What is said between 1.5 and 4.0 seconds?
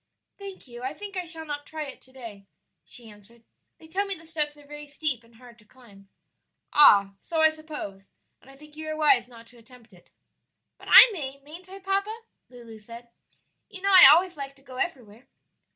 try it to day," she answered; "they